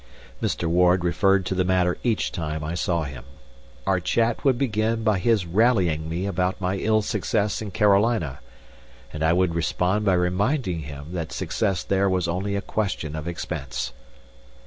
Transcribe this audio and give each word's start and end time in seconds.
Mr. 0.41 0.65
Ward 0.67 1.03
referred 1.03 1.45
to 1.45 1.53
the 1.53 1.63
matter 1.63 1.95
each 2.01 2.31
time 2.31 2.63
I 2.63 2.73
saw 2.73 3.03
him. 3.03 3.23
Our 3.85 3.99
chat 3.99 4.43
would 4.43 4.57
begin 4.57 5.03
by 5.03 5.19
his 5.19 5.45
rallying 5.45 6.09
me 6.09 6.25
about 6.25 6.59
my 6.59 6.77
ill 6.77 7.03
success 7.03 7.61
in 7.61 7.69
Carolina, 7.69 8.39
and 9.13 9.21
I 9.23 9.31
would 9.31 9.53
respond 9.53 10.05
by 10.05 10.15
reminding 10.15 10.79
him 10.79 11.09
that 11.11 11.31
success 11.31 11.83
there 11.83 12.09
was 12.09 12.27
only 12.27 12.55
a 12.55 12.61
question 12.63 13.15
of 13.15 13.27
expense. 13.27 13.93